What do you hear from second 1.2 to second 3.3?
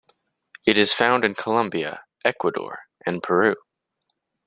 in Colombia, Ecuador and